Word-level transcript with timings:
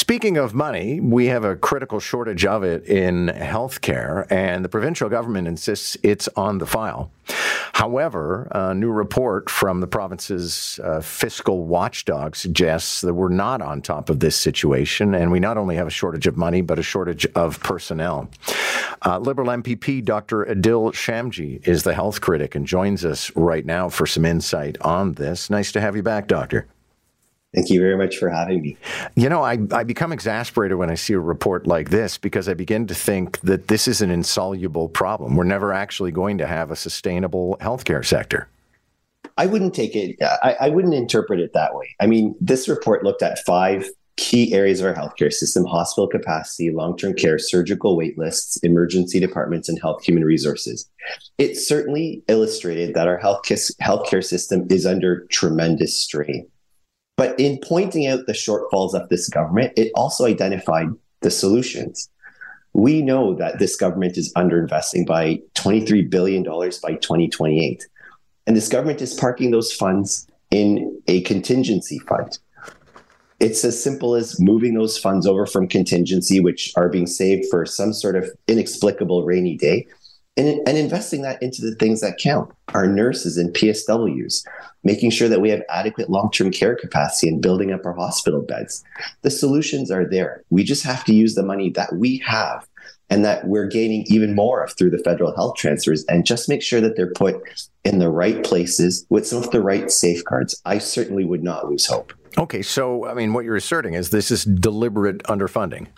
Speaking 0.00 0.36
of 0.36 0.54
money, 0.54 1.00
we 1.00 1.26
have 1.26 1.42
a 1.42 1.56
critical 1.56 1.98
shortage 1.98 2.46
of 2.46 2.62
it 2.62 2.84
in 2.84 3.32
healthcare, 3.34 4.30
and 4.30 4.64
the 4.64 4.68
provincial 4.68 5.08
government 5.08 5.48
insists 5.48 5.96
it's 6.04 6.28
on 6.36 6.58
the 6.58 6.66
file. 6.66 7.10
However, 7.72 8.46
a 8.52 8.74
new 8.74 8.92
report 8.92 9.50
from 9.50 9.80
the 9.80 9.88
province's 9.88 10.78
uh, 10.84 11.00
fiscal 11.00 11.66
watchdog 11.66 12.36
suggests 12.36 13.00
that 13.00 13.14
we're 13.14 13.28
not 13.28 13.60
on 13.60 13.82
top 13.82 14.08
of 14.08 14.20
this 14.20 14.36
situation, 14.36 15.16
and 15.16 15.32
we 15.32 15.40
not 15.40 15.58
only 15.58 15.74
have 15.74 15.88
a 15.88 15.90
shortage 15.90 16.28
of 16.28 16.36
money, 16.36 16.60
but 16.60 16.78
a 16.78 16.82
shortage 16.84 17.26
of 17.34 17.58
personnel. 17.58 18.30
Uh, 19.04 19.18
Liberal 19.18 19.48
MPP 19.48 20.04
Dr. 20.04 20.44
Adil 20.44 20.92
Shamji 20.92 21.66
is 21.66 21.82
the 21.82 21.94
health 21.94 22.20
critic 22.20 22.54
and 22.54 22.68
joins 22.68 23.04
us 23.04 23.34
right 23.34 23.66
now 23.66 23.88
for 23.88 24.06
some 24.06 24.24
insight 24.24 24.80
on 24.80 25.14
this. 25.14 25.50
Nice 25.50 25.72
to 25.72 25.80
have 25.80 25.96
you 25.96 26.04
back, 26.04 26.28
Doctor. 26.28 26.68
Thank 27.54 27.70
you 27.70 27.80
very 27.80 27.96
much 27.96 28.18
for 28.18 28.28
having 28.28 28.60
me. 28.60 28.76
You 29.16 29.30
know, 29.30 29.42
I, 29.42 29.58
I 29.72 29.82
become 29.82 30.12
exasperated 30.12 30.76
when 30.76 30.90
I 30.90 30.94
see 30.94 31.14
a 31.14 31.20
report 31.20 31.66
like 31.66 31.88
this 31.88 32.18
because 32.18 32.46
I 32.48 32.54
begin 32.54 32.86
to 32.88 32.94
think 32.94 33.40
that 33.40 33.68
this 33.68 33.88
is 33.88 34.02
an 34.02 34.10
insoluble 34.10 34.88
problem. 34.88 35.34
We're 35.34 35.44
never 35.44 35.72
actually 35.72 36.12
going 36.12 36.38
to 36.38 36.46
have 36.46 36.70
a 36.70 36.76
sustainable 36.76 37.56
healthcare 37.60 38.04
sector. 38.04 38.48
I 39.38 39.46
wouldn't 39.46 39.74
take 39.74 39.96
it, 39.96 40.16
I, 40.20 40.56
I 40.60 40.68
wouldn't 40.68 40.94
interpret 40.94 41.40
it 41.40 41.52
that 41.54 41.74
way. 41.74 41.94
I 42.00 42.06
mean, 42.06 42.34
this 42.40 42.68
report 42.68 43.02
looked 43.02 43.22
at 43.22 43.38
five 43.46 43.88
key 44.18 44.52
areas 44.52 44.80
of 44.80 44.86
our 44.86 44.94
healthcare 44.94 45.32
system 45.32 45.64
hospital 45.64 46.08
capacity, 46.08 46.70
long 46.70 46.96
term 46.98 47.14
care, 47.14 47.38
surgical 47.38 47.96
wait 47.96 48.18
lists, 48.18 48.58
emergency 48.58 49.20
departments, 49.20 49.68
and 49.68 49.80
health 49.80 50.04
human 50.04 50.24
resources. 50.24 50.90
It 51.38 51.56
certainly 51.56 52.22
illustrated 52.28 52.94
that 52.94 53.08
our 53.08 53.16
health 53.16 53.42
healthcare 53.46 54.24
system 54.24 54.66
is 54.68 54.84
under 54.84 55.24
tremendous 55.30 55.98
strain. 55.98 56.48
But 57.18 57.38
in 57.38 57.58
pointing 57.58 58.06
out 58.06 58.26
the 58.26 58.32
shortfalls 58.32 58.94
of 58.94 59.08
this 59.08 59.28
government, 59.28 59.72
it 59.76 59.90
also 59.96 60.24
identified 60.24 60.86
the 61.20 61.32
solutions. 61.32 62.08
We 62.74 63.02
know 63.02 63.34
that 63.34 63.58
this 63.58 63.74
government 63.74 64.16
is 64.16 64.32
underinvesting 64.34 65.04
by 65.04 65.40
$23 65.56 66.08
billion 66.08 66.44
by 66.44 66.94
2028. 66.94 67.84
And 68.46 68.56
this 68.56 68.68
government 68.68 69.02
is 69.02 69.14
parking 69.14 69.50
those 69.50 69.72
funds 69.72 70.28
in 70.52 71.02
a 71.08 71.22
contingency 71.22 71.98
fund. 71.98 72.38
It's 73.40 73.64
as 73.64 73.82
simple 73.82 74.14
as 74.14 74.38
moving 74.38 74.74
those 74.74 74.96
funds 74.96 75.26
over 75.26 75.44
from 75.44 75.66
contingency, 75.66 76.38
which 76.38 76.72
are 76.76 76.88
being 76.88 77.08
saved 77.08 77.46
for 77.50 77.66
some 77.66 77.92
sort 77.92 78.14
of 78.14 78.30
inexplicable 78.46 79.24
rainy 79.24 79.56
day, 79.56 79.88
and, 80.38 80.66
and 80.66 80.78
investing 80.78 81.22
that 81.22 81.42
into 81.42 81.60
the 81.62 81.74
things 81.74 82.00
that 82.00 82.18
count 82.18 82.50
our 82.74 82.86
nurses 82.86 83.36
and 83.36 83.54
PSWs, 83.54 84.46
making 84.84 85.10
sure 85.10 85.28
that 85.28 85.40
we 85.40 85.50
have 85.50 85.62
adequate 85.68 86.08
long 86.08 86.30
term 86.30 86.50
care 86.50 86.76
capacity 86.76 87.28
and 87.28 87.42
building 87.42 87.72
up 87.72 87.84
our 87.84 87.92
hospital 87.92 88.40
beds. 88.40 88.84
The 89.22 89.30
solutions 89.30 89.90
are 89.90 90.08
there. 90.08 90.44
We 90.50 90.62
just 90.62 90.84
have 90.84 91.04
to 91.06 91.14
use 91.14 91.34
the 91.34 91.42
money 91.42 91.70
that 91.70 91.94
we 91.96 92.18
have 92.18 92.66
and 93.10 93.24
that 93.24 93.46
we're 93.46 93.66
gaining 93.66 94.04
even 94.06 94.34
more 94.34 94.62
of 94.62 94.72
through 94.74 94.90
the 94.90 94.98
federal 94.98 95.34
health 95.34 95.56
transfers 95.56 96.04
and 96.04 96.26
just 96.26 96.48
make 96.48 96.62
sure 96.62 96.80
that 96.80 96.94
they're 96.94 97.12
put 97.12 97.36
in 97.84 97.98
the 97.98 98.10
right 98.10 98.44
places 98.44 99.06
with 99.08 99.26
some 99.26 99.42
of 99.42 99.50
the 99.50 99.60
right 99.60 99.90
safeguards. 99.90 100.60
I 100.64 100.78
certainly 100.78 101.24
would 101.24 101.42
not 101.42 101.68
lose 101.68 101.86
hope. 101.86 102.12
Okay, 102.36 102.62
so 102.62 103.06
I 103.06 103.14
mean, 103.14 103.32
what 103.32 103.44
you're 103.44 103.56
asserting 103.56 103.94
is 103.94 104.10
this 104.10 104.30
is 104.30 104.44
deliberate 104.44 105.22
underfunding. 105.24 105.88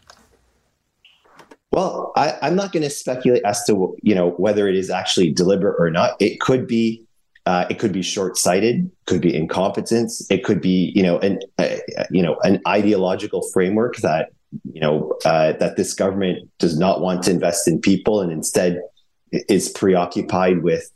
Well, 1.72 2.12
I, 2.16 2.34
am 2.42 2.56
not 2.56 2.72
going 2.72 2.82
to 2.82 2.90
speculate 2.90 3.42
as 3.44 3.64
to 3.66 3.96
you 4.02 4.14
know 4.14 4.30
whether 4.30 4.68
it 4.68 4.74
is 4.74 4.90
actually 4.90 5.32
deliberate 5.32 5.76
or 5.78 5.90
not. 5.90 6.16
It 6.20 6.40
could 6.40 6.66
be, 6.66 7.06
uh, 7.46 7.66
it 7.70 7.78
could 7.78 7.92
be 7.92 8.02
short-sighted, 8.02 8.90
could 9.06 9.20
be 9.20 9.34
incompetence, 9.34 10.28
it 10.30 10.44
could 10.44 10.60
be 10.60 10.92
you 10.94 11.02
know 11.02 11.18
an 11.20 11.38
uh, 11.58 11.76
you 12.10 12.22
know 12.22 12.36
an 12.42 12.60
ideological 12.66 13.48
framework 13.52 13.96
that 13.98 14.30
you 14.72 14.80
know 14.80 15.16
uh, 15.24 15.52
that 15.52 15.76
this 15.76 15.94
government 15.94 16.50
does 16.58 16.76
not 16.76 17.00
want 17.00 17.22
to 17.24 17.30
invest 17.30 17.68
in 17.68 17.80
people 17.80 18.20
and 18.20 18.32
instead 18.32 18.82
is 19.32 19.68
preoccupied 19.68 20.62
with 20.64 20.90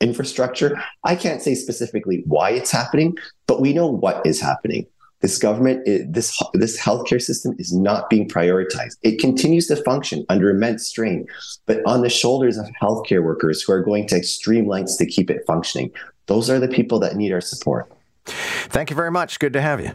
infrastructure. 0.00 0.82
I 1.04 1.14
can't 1.14 1.40
say 1.40 1.54
specifically 1.54 2.22
why 2.26 2.50
it's 2.50 2.70
happening, 2.70 3.16
but 3.46 3.62
we 3.62 3.72
know 3.72 3.86
what 3.86 4.26
is 4.26 4.40
happening. 4.42 4.86
This 5.20 5.36
government, 5.38 5.84
this 5.84 6.38
this 6.54 6.80
healthcare 6.80 7.20
system 7.20 7.54
is 7.58 7.74
not 7.74 8.08
being 8.08 8.26
prioritized. 8.26 8.96
It 9.02 9.18
continues 9.18 9.66
to 9.66 9.76
function 9.76 10.24
under 10.30 10.48
immense 10.48 10.86
strain, 10.86 11.26
but 11.66 11.82
on 11.86 12.00
the 12.00 12.08
shoulders 12.08 12.56
of 12.56 12.66
healthcare 12.80 13.22
workers 13.22 13.62
who 13.62 13.72
are 13.72 13.82
going 13.82 14.06
to 14.08 14.16
extreme 14.16 14.66
lengths 14.66 14.96
to 14.96 15.06
keep 15.06 15.30
it 15.30 15.44
functioning. 15.46 15.90
Those 16.26 16.48
are 16.48 16.58
the 16.58 16.68
people 16.68 16.98
that 17.00 17.16
need 17.16 17.32
our 17.32 17.40
support. 17.42 17.92
Thank 18.24 18.88
you 18.88 18.96
very 18.96 19.10
much. 19.10 19.38
Good 19.38 19.52
to 19.52 19.60
have 19.60 19.80
you. 19.80 19.92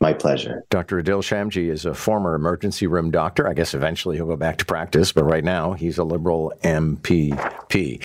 My 0.00 0.12
pleasure. 0.12 0.64
Dr. 0.68 1.00
Adil 1.00 1.22
Shamji 1.22 1.70
is 1.70 1.84
a 1.84 1.94
former 1.94 2.34
emergency 2.34 2.88
room 2.88 3.12
doctor. 3.12 3.46
I 3.46 3.54
guess 3.54 3.72
eventually 3.72 4.16
he'll 4.16 4.26
go 4.26 4.36
back 4.36 4.58
to 4.58 4.64
practice, 4.64 5.12
but 5.12 5.22
right 5.22 5.44
now 5.44 5.74
he's 5.74 5.98
a 5.98 6.02
Liberal 6.02 6.52
MPP. 6.64 8.00